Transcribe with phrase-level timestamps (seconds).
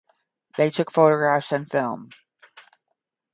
[0.57, 2.09] They took photographs and film.